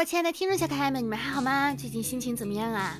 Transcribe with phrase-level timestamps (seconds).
[0.00, 1.74] 我亲爱的听众小可爱们，你们还好吗？
[1.74, 2.98] 最近心情怎么样啊？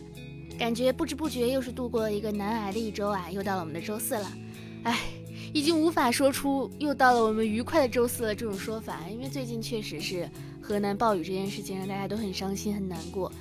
[0.59, 4.31] 感觉不知不觉又是度过了一个难挨的一周啊，又到了我们的周四了。
[4.83, 5.01] 哎，
[5.55, 10.29] 已经无法说出又到了我们愉快的周四了这种说法，因为最近确实是
[10.61, 13.33] 河南暴雨这件事情让大家都很伤心很难过。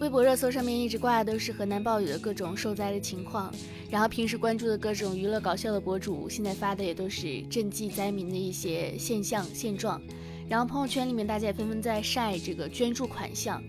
[0.00, 3.52] 微博热搜上面一直挂的都是河南暴雨的各种受灾的情况，
[3.90, 10.00] 然后平时关注的各种娱乐搞笑的博主现在发的也都是赈济灾民的一些现象现状。
[10.48, 13.62] 然后朋友圈里面大家也纷纷在晒这个捐助款项，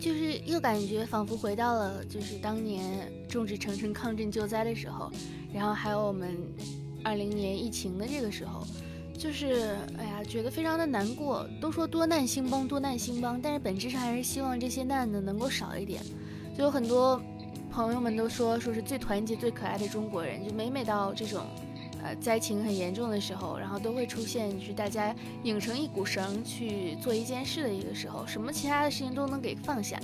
[0.00, 5.12] 就是又感觉仿佛回到了就是当年众志成城抗震救灾的时候，
[5.52, 6.38] 然后还有我们
[7.04, 8.66] 二零年疫情的这个时候，
[9.12, 11.46] 就是哎呀觉得非常的难过。
[11.60, 16.02] 都说多难兴邦，多难兴邦，但是本质上还是希望这些难呢能够少一点。
[16.56, 17.22] 就有很多
[17.70, 21.44] 朋友们都说说是最团结、最可爱的中国人，就每每到这种。
[22.02, 30.00] 呃，灾情很严重的时候，然后都会出现，就是大家拧成一股绳去做一件事的一个时候，什么其他的事情都能给放下。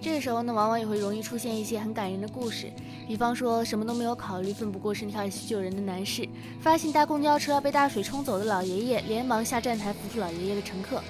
[0.00, 2.70] 这个时候呢，往往也会容易出现一些很感人的故事，
[3.08, 6.28] 比方说什么都没有考虑，奋不顾身跳下去救人的男士，
[6.60, 11.02] 发现搭公交车被大水冲走的老爷爷，连忙下站台扶住老爷爷的乘客，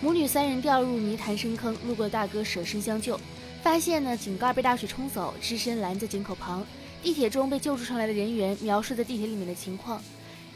[0.00, 3.18] 母女三人掉入泥潭深坑，路过的大哥舍身相救，
[3.62, 6.64] 发现呢井盖被大水冲走，只身拦在井口旁。
[7.06, 10.02] 地铁中被救助上来的人员描述在地铁里面的情况，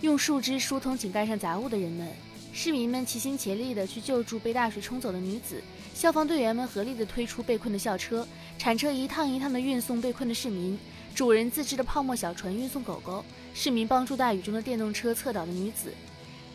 [0.01, 2.09] 用树枝疏通井盖上杂物的人们，
[2.53, 5.63] 市民们齐心协力的去救助被大水冲走的女子，
[5.95, 8.27] 消防队员们合力的推出被困的校车，
[8.59, 10.77] 铲车一趟一趟的运送被困的市民，
[11.15, 15.95] 主人自制的泡沫小船运送狗狗，市民帮助大雨中的电动车侧倒的女子，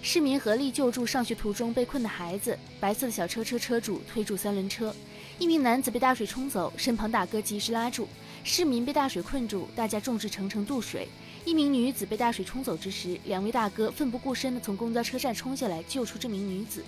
[0.01, 4.93] 市民合力救助上学途中被困的孩子，白色的小车车车主推住三轮车，
[5.39, 8.09] 一名男子被大水冲走，身旁大哥及时拉住。
[8.47, 11.07] 市民被大水困住，大家众志成城渡水。
[11.45, 16.83] 一名女子被大水冲走之时，两位大哥奋不顾身地从公交车站冲下来救出这名女子。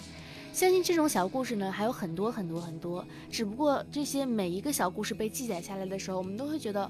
[0.53, 6.89] 相信这种小故事呢还有很多很多很多，只不过这些每一个小故事被记载下来的时候，我们都会觉得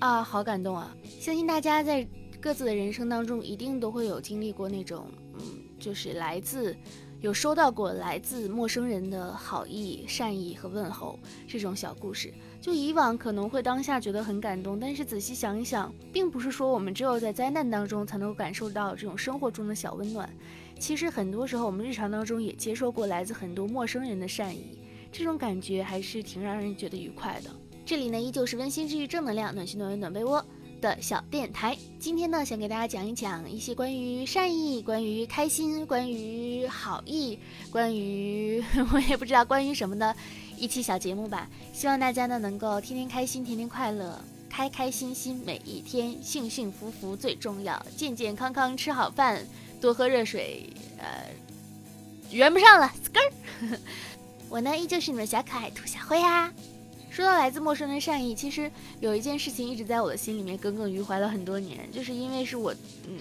[0.00, 0.92] 啊，好感动啊！
[1.20, 2.04] 相信大家在
[2.40, 5.40] 各自的人生当中，一定都会有经历过那种，嗯，
[5.78, 6.76] 就是来自。
[7.20, 11.18] 有收到过来自陌生人的好意、善意和问候
[11.48, 20.32] 这种小故事，就以往可能会当下觉得很感动，但是仔细想一想，并不是说我们只有在灾难当中才能够感受到这种生活中的小温暖，
[20.78, 24.78] 其实很多时候我们日常当中也接受过来自很多陌生人的善意，
[25.10, 27.50] 这种感觉还是挺让人觉得愉快的。
[27.84, 30.44] 这里呢，依旧是温馨治愈、正能量、暖心暖胃暖被窝。
[30.80, 37.38] 的小电台，今天呢，想给大家讲一讲一些关于善意、关于开心、关于好意、
[37.70, 38.62] 关于
[38.92, 40.14] 我也不知道关于什么的
[40.56, 41.48] 一期小节目吧。
[41.72, 44.18] 希望大家呢能够天天开心，天天快乐，
[44.48, 49.44] 开开心心每一天，幸幸福福最重要，健健康康吃好饭，
[49.80, 50.72] 多喝热水。
[50.98, 51.24] 呃，
[52.30, 53.78] 圆不上了，根儿。
[54.48, 56.52] 我呢，依旧是你们小可爱兔小灰啊。
[57.18, 58.70] 说到来自陌生人的善意，其实
[59.00, 62.72] 有一件事情一直在我的心里面耿耿于怀了很多年，就是因为是我，
[63.08, 63.18] 嗯，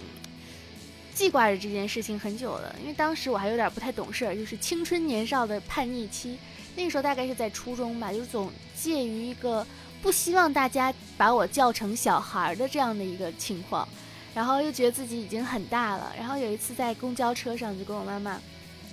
[1.15, 2.75] 记挂着这件事情很久了。
[2.79, 6.37] 因为当时我还有点不太懂事儿，就是青春年少的叛逆期，
[6.75, 9.65] 那个时候大概是在初中吧，就是总介于一个
[9.99, 13.89] 不希望大家把我叫成小孩的这样的一个情况，
[14.31, 16.13] 然后又觉得自己已经很大了。
[16.15, 18.39] 然后有一次在公交车上，就跟我妈妈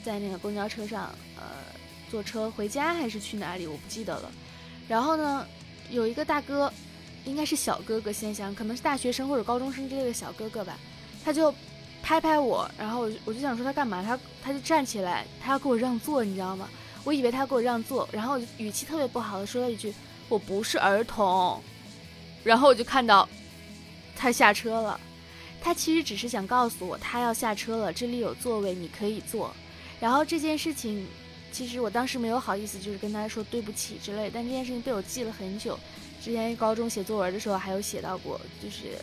[0.03, 1.43] 在那个公交车上，呃，
[2.11, 4.33] 坐车回家还是去哪里，我不记得了。
[4.87, 5.47] 然后呢，
[5.91, 6.73] 有一个大哥，
[7.25, 10.79] 应该是小哥哥，先想可能是大学生或者高中生之类的小哥哥吧，
[11.25, 11.53] 他就
[12.03, 16.69] 拍拍我，然后我我就想说他干嘛，他他就站起来，他要给我让座，你知道吗？
[17.03, 19.95] 我以为他给我让座，然后语气特别不好的说了一句
[20.29, 21.63] 我不是儿童，
[22.43, 23.29] 然后我就看到
[24.15, 25.01] 他下车了，
[25.63, 29.51] 他其实只是想告诉我他要下车了，这里有座位你可以坐，
[29.99, 31.07] 然后这件事情。
[31.55, 35.79] 其实我当时没有好意思，就是跟他说对不起之类，但这件事情被我记了很久。
[36.21, 38.99] 之前高中写作文的时候还有写到过，就是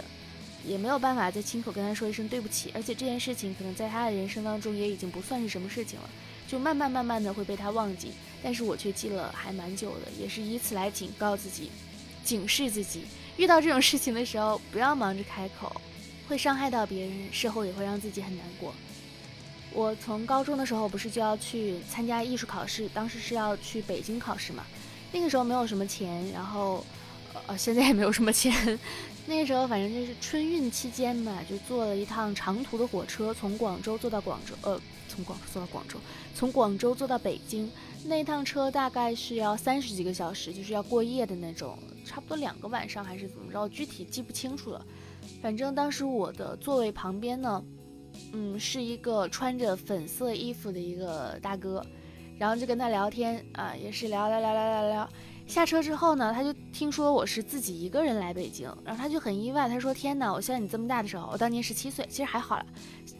[0.67, 2.69] 也没有办法再亲口跟他说一声对不起。
[2.75, 6.09] 而且这件事情可能在他的人生当中也已经不算是什么事情了，
[6.45, 8.11] 就慢慢慢慢的会被他忘记。
[8.43, 11.71] 但是我却记了还蛮久的，也是以此来警告自己，
[12.25, 13.03] 警示自己，
[13.37, 15.79] 遇到这种事情的时候不要忙着开口，
[16.27, 18.75] 会伤害到别人，事后也会让自己很难过。
[19.73, 24.63] 我从高中的时候不是就要去参加艺术考试，当时是要去北京考试嘛。
[25.13, 26.85] 那个时候没有什么钱，然后，
[27.47, 28.79] 呃，现在也没有什么钱。
[29.27, 35.97] 那个时候反正就是春运期间嘛，就坐了一趟长途的火车，从广州坐到广州，呃，从广州坐到广州，
[36.35, 37.71] 从广州坐到北京。
[38.05, 44.85] 那趟车大概是要三十几个小时，就是要过夜的那种，差不多两个晚上还是怎么着，具体记不清楚了。
[45.41, 47.63] 反正当时我的座位旁边呢。
[48.33, 51.85] 嗯，是一个穿着粉色衣服的一个大哥，
[52.37, 55.09] 然后就跟他聊天啊，也是聊聊聊聊聊聊。
[55.47, 62.65] 下车之后呢，他就听说我是自己一个人来北京，然后他就很意外，他说：“天哪，我像你这么大的时候，我当年十七岁，其实还好了，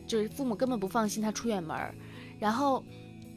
[0.08, 1.78] 就是父母根本不放心他出远门。”
[2.40, 2.84] 然后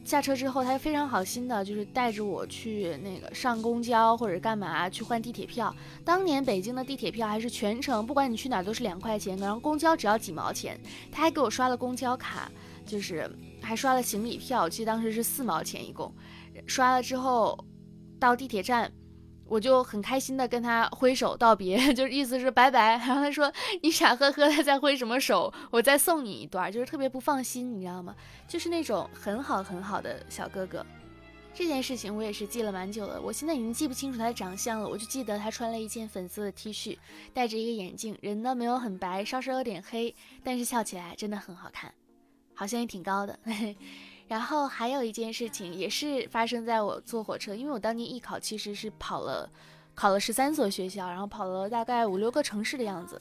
[0.05, 5.75] 下车之后，他就非常好心的，就是带着我去那个上公交或者干嘛去换地铁票。
[6.05, 10.79] 当年北京的地铁票还是全程，不管你去哪儿都是两块钱，然后公交只要几毛钱。
[11.11, 12.51] 他还给我刷了公交卡，
[12.85, 13.31] 就是
[13.62, 16.12] 还刷了行李票，其实当时是四毛钱一共。
[16.67, 17.59] 刷了之后。
[18.21, 18.91] 到地铁站，
[19.46, 22.96] 我就很开心的跟他挥手道别， 就是意思是拜拜。
[23.06, 23.52] 然后他说
[23.82, 25.52] ：“你傻呵呵的在挥什么手？
[25.70, 28.14] 我再送你一段。”就是特别不放心，你知道吗？
[28.49, 30.85] 就是那种很好很好的小哥哥。
[31.56, 36.99] 这件事情我也是记了蛮久了，我现在已经记不清楚他的长相了，我就记得他穿了一件粉色的 T 恤，
[37.32, 40.12] 戴着一个眼镜，人呢没有很白，稍稍有点黑，
[40.43, 41.94] 但是笑起来真的很好看，
[42.55, 43.38] 好像也挺高的。
[44.26, 49.49] 然后还有一件事情，也是发生在我坐火车，因为我当年艺考其实是跑了，
[49.94, 53.21] 考了十三所学校，然后跑了大概五六个城市的样子。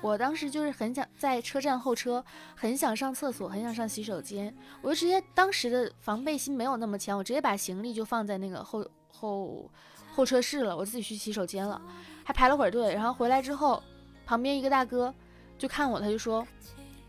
[0.00, 9.68] 我当时就是很想在车站候车，很想上厕所，很想上洗手间，我就直接当时的防备心没有那么强，我直接把行李就放在那个候候
[10.14, 11.80] 候车室了，我自己去洗手间了，
[12.24, 12.94] 还排了会儿队。
[12.94, 13.82] 然后回来之后，
[14.24, 15.12] 旁边一个大哥
[15.58, 16.46] 就看我，他就说。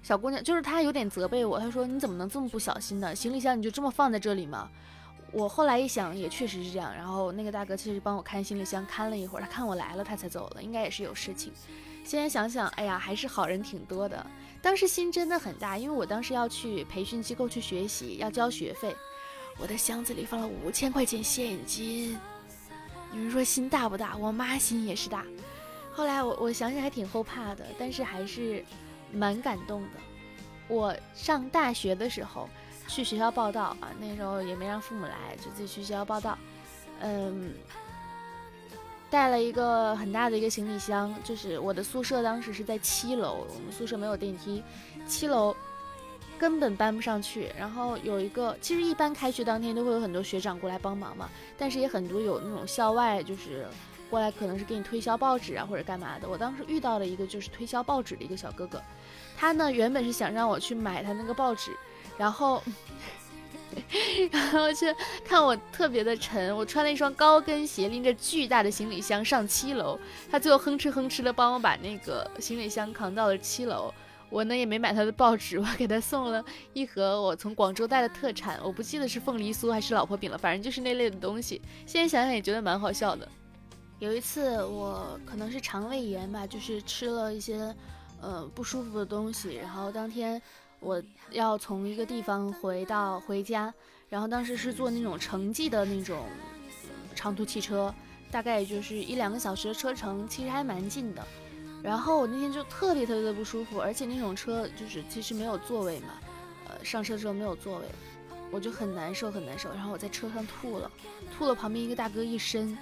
[0.08, 1.60] 小姑娘就是她，有点责备我。
[1.60, 3.14] 她说：“你怎么能这么不小心呢？
[3.14, 4.70] 行李箱你就这么放在这里吗？”
[5.34, 6.96] 我后来一想，也确实是这样。
[6.96, 11.52] 然后那个大哥其实帮我看行李箱，看了一会儿，他看我来了，他才走了，应该也是有事情。
[12.06, 14.26] 现在想想，哎呀，还是好人挺多的。
[14.62, 18.96] 当时心真的很大，因为我当时要去培训机构去学习，要交学费。
[19.60, 22.18] 我的箱子里放了五千块钱现金。
[23.12, 24.16] 你们说心大不大？
[24.16, 25.26] 我妈心也是大。
[25.92, 28.64] 后来我我想想还挺后怕的，但是还是。
[29.12, 29.90] 蛮感动的。
[30.68, 32.50] 我上大学的时候
[32.88, 36.38] 去学校报道啊，那时候也没让父母来，就自己去学校报道。
[37.00, 37.54] 嗯，
[39.10, 44.62] 带了一个很大的一个行李箱，就是我的宿舍当时是在七楼，我们宿舍没有电梯，
[45.08, 45.56] 七楼
[46.38, 47.50] 根本搬不上去。
[47.58, 53.66] 然后有一个，其实一般开学当天都会有很多学长过来帮忙嘛，但是也很多有那种校外就是。
[54.10, 56.28] 过来可能是给你推销报纸啊，或者干嘛的。
[56.28, 58.82] 我当时遇到了一个就是推销报纸的一个小哥哥，
[59.38, 61.72] 他呢原本是想让我去买他那个报纸，
[62.18, 62.64] 然后，
[64.32, 64.86] 然后去
[65.24, 70.00] 看我特别的沉，我穿了一双高跟鞋，拎着巨大的行李箱上七楼，
[70.32, 73.94] 他最后哼哧哼哧的帮我把那个行李箱扛到了七楼。
[74.30, 76.44] 我呢也没买他的报纸，我给他送了
[76.74, 81.62] 一盒我从广州带的特产，我不记得是凤梨酥还是老婆饼了，反正就是那类的东西。
[81.86, 83.26] 现在想想也觉得蛮好笑的。
[84.00, 87.76] 有一次，我可能是肠胃炎吧，就是吃了一些，
[88.22, 89.56] 呃不舒服的东西。
[89.56, 90.40] 然后当天
[90.80, 91.02] 我
[91.32, 93.74] 要从一个地方回到回家，
[94.08, 96.26] 然后当时是坐那种城际的那种
[97.16, 97.92] 长途汽车，
[98.30, 101.26] 大概也就是一两个小时的车程，其实还蛮近的。
[101.82, 106.10] 然后我那天就特别特别的不舒服，而且那种车就是其实没有座位嘛，
[106.68, 107.86] 呃上车的时候没有座位，
[108.52, 109.72] 我就很难受很难受。
[109.72, 110.92] 然后我在车上吐了，
[111.36, 112.78] 吐了旁边一个大哥一身。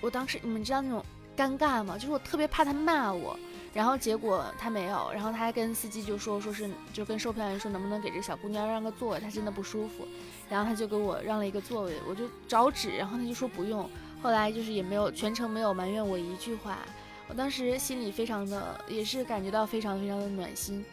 [0.00, 1.04] 我当时你们知道那种
[1.36, 1.98] 尴尬吗？
[1.98, 3.38] 就是我特别怕他骂我，
[3.72, 10.06] 然后结果他没有，然后他还跟司机就说说是就跟售票员说能不能给这小姑娘让个座位，她真的不舒服，
[10.48, 13.88] 然后他就给我让了一个座位，我就找纸，然后他就说不用，
[14.22, 16.78] 后来就是也没有全程没有埋怨我一句话，
[17.28, 20.84] 我当时心里非常的也是感觉到非常非常的暖心。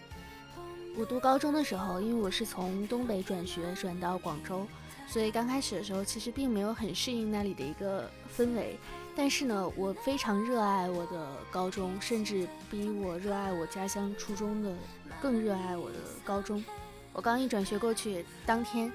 [0.95, 4.67] 我读高中的时候，因为我是从东北转学转到广州。
[5.13, 8.79] 所以刚开始的时候，其实并没有很适应那里的一个氛围。
[9.15, 14.75] 但是呢，我非常热爱我的高中，甚至比我热爱我家乡初中的
[15.21, 16.65] 更热爱我的高中。
[17.13, 18.91] 我刚一转学过去当天，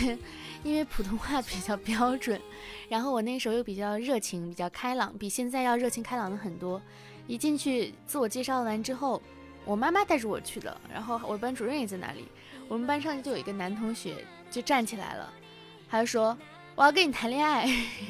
[0.62, 2.38] 因为普通话比较标准，
[2.90, 6.78] 然后我那时候又比较热情、比较开朗，比现在要热情开朗的很多。
[7.26, 9.22] 一进去自我介绍完之后，
[9.64, 12.28] 我妈妈带着我去的，然后我班主任也在那里。
[12.68, 15.32] 我们班上就有一个男同学就站起来了。
[15.94, 16.36] 他说
[16.74, 17.68] 我要跟你谈恋爱，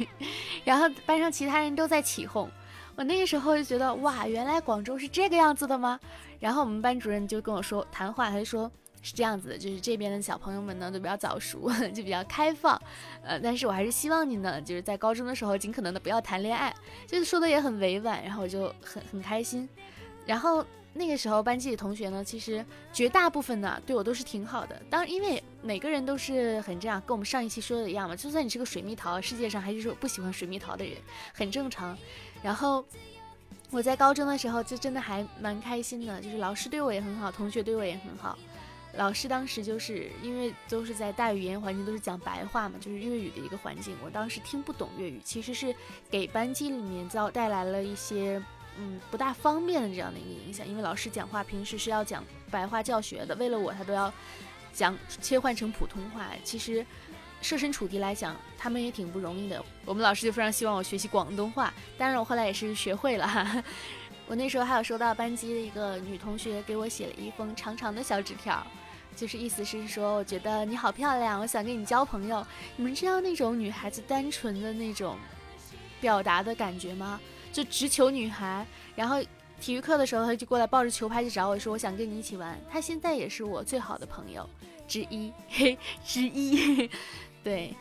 [0.65, 2.51] 然后班上其他人都在起哄。
[2.97, 6.01] 我那个时候就觉得哇，原来广州是这个样子的吗？
[6.41, 8.71] 然后我们班主任就跟我说谈话，他就说
[9.03, 12.81] 是这样子的，就是这边的小朋友们呢都比较早熟， 就比较开放。
[13.23, 16.75] 呃，但是我还是希望你呢，就是在高中的时候尽可能的不要谈恋爱，
[17.07, 19.69] 就是说的也很委婉，然后我就很很开心。
[20.25, 20.65] 然后。
[20.97, 24.81] 那个时候班级里同学呢，其实绝大部分呢对我都是挺好的。
[24.89, 28.15] 当因为每个人都是很这样，跟我们上一期说的一样嘛。
[28.15, 30.97] 就算你是个水蜜桃，世界上还是说不喜欢水蜜桃的人，
[31.33, 31.99] 很正常。
[32.43, 32.85] 然后
[33.71, 38.39] 我在高中的时候就真的还蛮开心的，就是老师对我也很好，同学对我也很好。
[38.97, 43.97] 老师当时就是因为都是在大语言环境，都是讲白话嘛，就是粤语的一个环境。
[44.05, 45.75] 我当时听不懂粤语，其实是
[46.09, 48.41] 给班级里面造带来了一些
[48.79, 50.67] 嗯不大方便的这样的一个影响。
[50.67, 54.13] 因为老师讲话平时是要讲白话教学的，为了我他都要
[54.73, 56.31] 讲切换成普通话。
[56.43, 56.85] 其实
[57.41, 59.65] 设身处地来讲，他们也挺不容易的。
[59.85, 63.27] 我们老师就非常希望我学习广东话，当然我后来也是学会了。
[63.27, 63.63] 哈。
[64.27, 68.67] 我那时候还有收到班级的一个女同学给我写了一封长长的小纸条。
[69.15, 72.45] 就是意思是说，我觉得你好漂亮，我想跟你交朋友。
[72.75, 75.17] 你们知道那种女孩子单纯的那种
[76.01, 77.21] 表达的感觉吗？
[77.55, 78.67] 就直球女孩。
[78.97, 79.23] 然后
[79.61, 82.59] 体育课的时候，她就过来抱着球拍去找我说，我想跟你一起玩。
[82.69, 84.49] 她现在也是我最好的朋友
[84.89, 86.91] 之一，嘿，之一。
[87.45, 87.73] 对，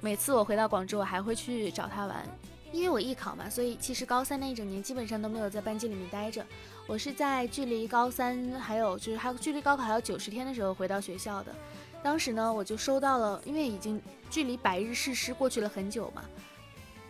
[0.00, 2.24] 每次我回到广州，我还会去找她玩。
[2.70, 6.44] 因为我艺考嘛，所以其实高三那一整年基本上都没有在班级里面待着。
[6.86, 11.54] 我是在距离高三还有就是还距离高考还有九十天的时候回到学校的。
[12.02, 16.22] 当时呢，我就收到了，因为已经距离百日誓师过去了很久嘛。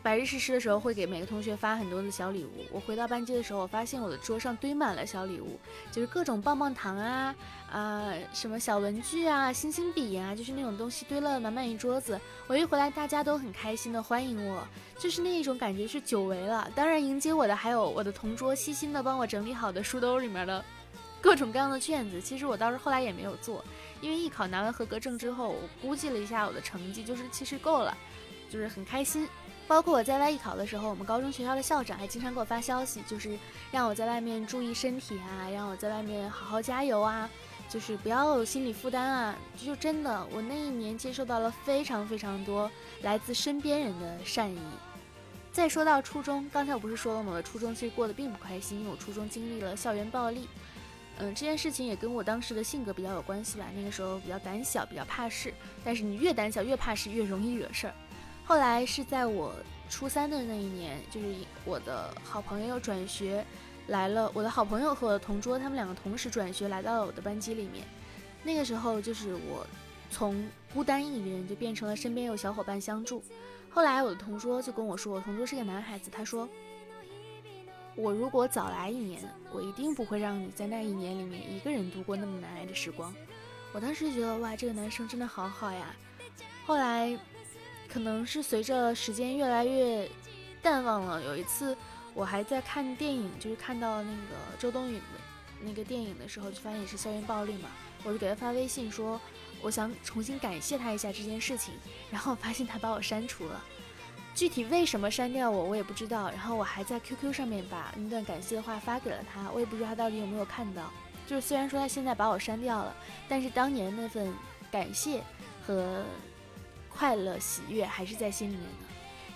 [0.03, 2.65] 百日誓师的时候会给每个同学发很多的小礼物。
[2.71, 5.59] 我回到班级的时候，我发现我的桌上堆满了小礼物，
[5.91, 7.35] 就是各种棒棒糖啊
[7.71, 12.19] 啊，什么小文具啊、星星笔呀，就是那种东西堆了满满一桌子。
[12.47, 14.67] 我一回来，大家都很开心的欢迎我，
[14.99, 16.71] 就是那一种感觉是久违了。
[16.75, 20.65] 当然，迎接我的还有我的同桌细心的帮我整理好的书兜里面的
[21.21, 22.21] 各种各样的卷子。
[22.21, 23.65] 其实我倒是后来也没有做，
[24.01, 27.95] 因为艺考拿完合格证之后，我估计了一下我的成绩，就是其实够了，
[28.49, 29.29] 就是很开心。
[29.69, 33.39] 包括我在外艺考的时候，我们高中学校的校长还经常给我发消息，就是
[33.71, 37.29] 让我在外面注意身体啊，让我在外面好好加油啊，
[37.69, 39.37] 就是不要有心理负担啊。
[39.59, 42.71] 就真的，我那一年接受到了非常非常多
[43.03, 44.59] 来自身边人的善意。
[45.53, 47.33] 再说到初中，刚才我不是说了吗？
[47.35, 50.49] 我初中其实过得并不开心，因为我初中经历了校园暴力。
[51.19, 53.67] 嗯，这件事情也跟我当时的性格比较有关系吧。
[53.77, 55.53] 那个时候比较胆小，比较怕事。
[55.85, 57.95] 但是你越胆小越怕事，越容易惹事儿。
[58.49, 59.53] 后来是在我
[59.91, 61.27] 初三的那一年，就是
[61.67, 63.45] 我的好朋友转学
[63.89, 67.87] 来了，我的好朋友和我的同桌，他们两个同时转学来到了我的班级里面。
[68.43, 69.67] 那个时候，就是我
[70.11, 73.23] 从孤单一人就变成了身边有小伙伴相助。
[73.69, 76.49] 后来我的同桌就跟我说，我同桌是个男孩子，他说
[77.97, 83.15] 我如果早来一年，我一定不会让你在那一年里面一个人度过那么难挨的时光。
[83.75, 85.95] 我当时觉得哇，这个男生真的好好呀。
[86.65, 87.15] 后来。
[87.93, 90.09] 可能是随着时间越来越
[90.63, 91.23] 淡忘了。
[91.23, 91.77] 有一次，
[92.15, 95.03] 我还在看电影，就是看到那个周冬雨的
[95.63, 97.69] 那个电影的时候，就发现也是校园暴力嘛。
[98.05, 99.21] 我就给他发微信说，
[99.63, 101.75] 我想重新感谢他一下这件事情。
[102.11, 103.65] 然后发现他把我删除了，
[104.35, 106.31] 具体为什么删掉我，我也不知道。
[106.31, 110.93] 然后我还在 QQ 上面把那段感谢的话发给了他，我也不知道他到底有没有看到。
[111.27, 112.95] 就是虽然说他现在把我删掉了，
[113.29, 114.33] 但是当年那份
[114.71, 115.23] 感谢
[115.67, 116.05] 和。
[116.99, 118.87] 快乐喜悦还是在心里面的，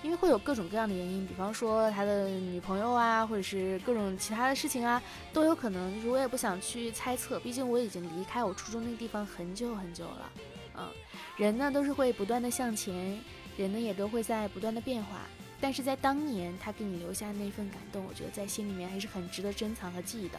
[0.02, 5.00] 因为会有各种各样的原因，比方说他的女朋友啊，或者是各种其他的事情啊，
[5.32, 5.94] 都有可能。
[5.94, 10.32] 就是我也不想去猜测，毕竟我已经离开我初中那个地方很久很久了。
[10.76, 10.88] 嗯，
[11.36, 13.20] 人呢都是会不断的向前，
[13.56, 15.20] 人呢也都会在不断的变化。
[15.60, 20.38] 但是在当年他给你留下那份感动，我觉得在心里面还是很值得珍藏和记忆的。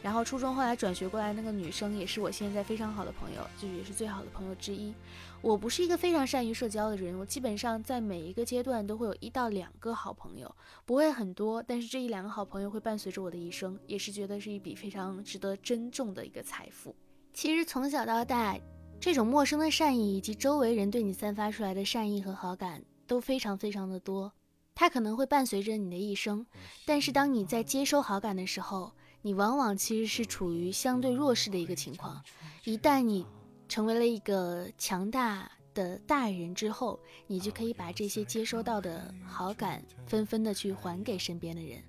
[0.00, 4.92] 然后初中后来转学过来那个女生也是我现在非常好的朋友，就也是最好的朋友之一。
[5.40, 10.52] 我不是一个非常善于社交的人，我基本上在每一个阶段都会有一到两个好朋友，
[10.84, 16.94] 不会很多，但是这一两个好朋友会伴随着我的一生，也是觉得是一笔非常值得珍重的一个财富。
[17.32, 18.58] 其实从小到大，
[19.00, 24.32] 这种陌生的善意以及周围人对你散发出来的善意和好感都非常非常的多，
[24.74, 26.44] 它可能会伴随着你的一生，
[26.84, 28.92] 但是当你在接收好感的时候，
[29.22, 32.20] 你往往其实是处于相对弱势的一个情况，
[32.64, 33.24] 一旦你
[33.68, 41.82] 成为了一个强大的大人之后，你就可以把这些接收到的好感纷纷的去还给身边的人。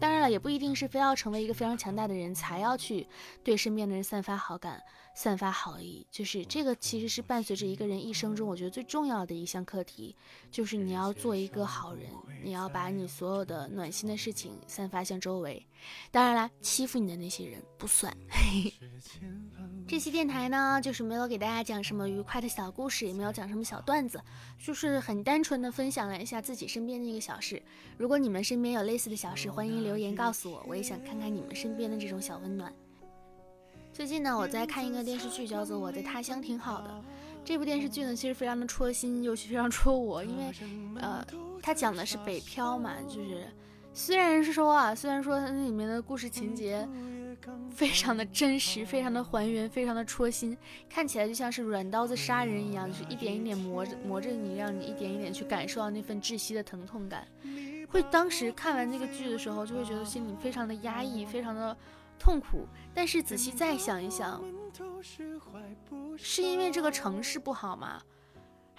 [0.00, 3.06] 当然了，也不一定是非要成为一个非常强大的人才要去
[3.44, 4.82] 对身边的人散发好感、
[5.14, 6.06] 散发好意。
[6.10, 10.14] 就是这个，其实是伴随着一个人一生中，我觉得最重要的一项课题，
[10.50, 12.10] 就是你要做一个好人，
[12.42, 15.64] 你要把你所有的暖心的事情散发向周围。
[16.10, 18.14] 当然啦，欺负你的那些人不算。
[19.86, 24.20] 这期电台呢，就是没有给大家讲什么愉快的小故事，也没有讲什么小段子，
[24.58, 27.62] 就是很单纯的分享了一下自己身边的一个小事。
[27.98, 32.72] 如果你们身边有类似的小事，欢迎留言告诉我，我也想看看你们身边的这种小温暖。
[33.94, 36.88] 最近呢，我在看一个电视剧，叫做《我在他乡挺好的》。
[37.44, 40.52] 这部电视剧呢，其实非常的戳心，尤其非常戳我，因为，
[40.96, 41.24] 呃，
[41.62, 43.46] 它讲的是北漂嘛，就是
[43.92, 46.86] 虽然是说啊，虽然说它那里面的故事情节。
[47.70, 50.56] 非常的真实，非常的还原，非常的戳心，
[50.88, 57.26] 看起来就像是软刀子杀人一样，就是一点一点磨着磨着你，让你一点一点去感受到那份窒息的疼痛感。
[57.88, 61.76] 会当时看完那个剧的时候，就会觉得心里非常的压抑，非常的
[62.18, 62.66] 痛苦。
[62.94, 64.42] 但是仔细再想一想，
[66.16, 68.02] 是因为这个城市不好吗？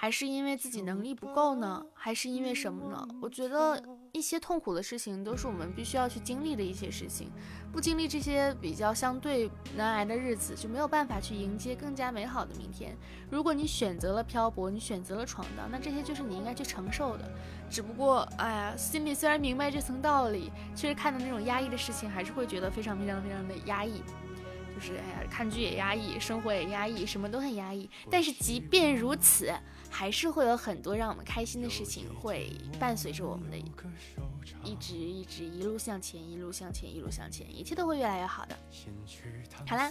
[0.06, 1.84] 还是因为自己能力不够呢？
[1.96, 3.08] 还是因为什么呢？
[3.20, 3.82] 我觉得
[4.12, 7.32] 一些痛苦的事情都是我们必须要去经历的一些事情，
[7.74, 12.96] 不经历这些比较相对难挨的日子，就没有办法去迎接更加美好的明天。
[13.32, 17.28] 如果你选择了漂泊，你选择了闯荡，那这些就是你应该去承受的。
[17.68, 24.04] 只不过，哎呀，心里虽然明白这层道理，确实看到那种压抑的事情，还是会觉得非常非常非常的压抑。
[24.76, 27.90] 就是哎呀，看剧也压抑，生活也压抑，什么都很压抑。
[28.12, 29.54] 但是即便如此，
[29.90, 33.58] 还是会有很多让我们开心的事情会伴随着我们的，
[34.64, 38.58] 一直一直一路向前，一路向前，一路向前，一切都会越来越好的。
[39.66, 39.90] 好啦，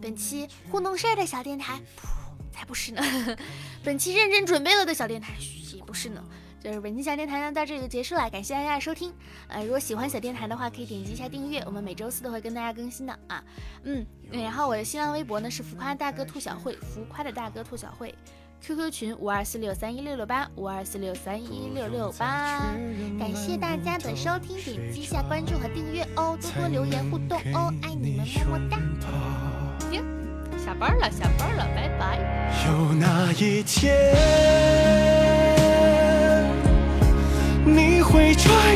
[0.00, 2.08] 本期糊弄事儿的小电台，噗，
[2.50, 3.02] 才不是呢。
[3.84, 5.34] 本期认真准备了的小电台，
[5.74, 6.24] 也不是呢。
[6.62, 9.12] 就是本期小电台呢，到这里就结束了，感谢大家的收听。
[9.48, 13.42] 呃，如果喜欢小电台的话，可以点击一下订阅，我们每周四都会跟大家更新的啊。
[13.82, 18.14] 嗯，然后我的新浪微博呢是浮夸大哥兔小慧，浮夸的大哥兔小慧
[18.60, 22.60] ，QQ 群五二四六三一六六八，五二四六三一六六八。
[23.18, 28.78] 感谢大家的收听，点击一下关注和订阅哦，多多留言互动哦，爱你们，么么哒。
[29.90, 30.00] 行，
[30.64, 32.66] 下班了，下班了，拜拜。
[32.68, 35.01] 有那一天。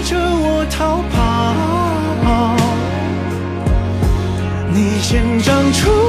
[0.09, 1.17] 着我逃跑，
[4.73, 6.06] 你先长出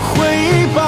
[0.00, 0.79] 回忆。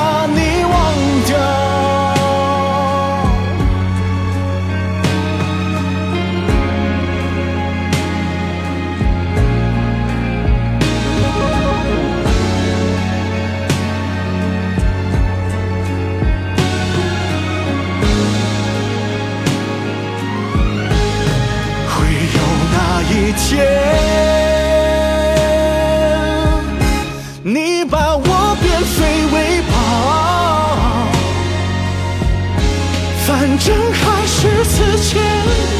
[33.64, 35.22] 人还是此间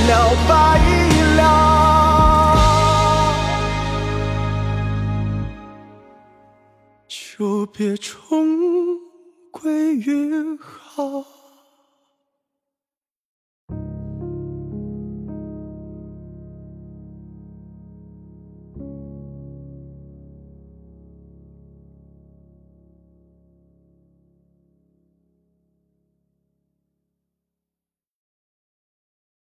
[0.09, 0.11] 了
[0.49, 0.53] 白
[1.37, 1.40] 了，
[7.09, 8.99] 就别重
[9.51, 11.41] 归于好。